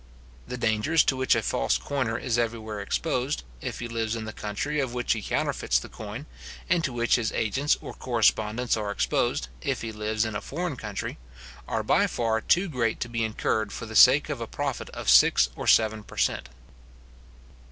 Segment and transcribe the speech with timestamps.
[0.47, 4.33] The dangers to which a false coiner is everywhere exposed, if he lives in the
[4.33, 6.25] country of which he counterfeits the coin,
[6.67, 10.75] and to which his agents or correspondents are exposed, if he lives in a foreign
[10.75, 11.19] country,
[11.67, 15.07] are by far too great to be incurred for the sake of a profit of
[15.07, 16.49] six or seven per cent.